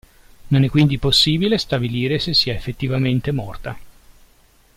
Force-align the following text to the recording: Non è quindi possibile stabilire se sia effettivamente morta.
Non 0.47 0.63
è 0.63 0.67
quindi 0.71 0.97
possibile 0.97 1.59
stabilire 1.59 2.17
se 2.17 2.33
sia 2.33 2.55
effettivamente 2.55 3.31
morta. 3.31 3.77